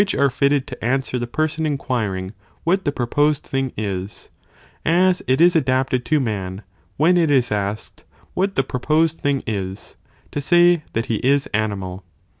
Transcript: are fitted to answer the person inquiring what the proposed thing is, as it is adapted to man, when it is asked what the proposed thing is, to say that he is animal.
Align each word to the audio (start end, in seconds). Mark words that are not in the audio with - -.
are 0.17 0.31
fitted 0.31 0.65
to 0.65 0.83
answer 0.83 1.19
the 1.19 1.27
person 1.27 1.63
inquiring 1.63 2.33
what 2.63 2.85
the 2.85 2.91
proposed 2.91 3.43
thing 3.43 3.71
is, 3.77 4.29
as 4.83 5.21
it 5.27 5.39
is 5.39 5.55
adapted 5.55 6.03
to 6.03 6.19
man, 6.19 6.63
when 6.97 7.17
it 7.17 7.29
is 7.29 7.51
asked 7.51 8.03
what 8.33 8.55
the 8.55 8.63
proposed 8.63 9.19
thing 9.19 9.43
is, 9.45 9.97
to 10.31 10.41
say 10.41 10.81
that 10.93 11.05
he 11.05 11.17
is 11.17 11.45
animal. 11.53 12.03